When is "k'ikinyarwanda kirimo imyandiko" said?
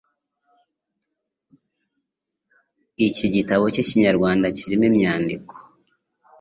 3.73-5.53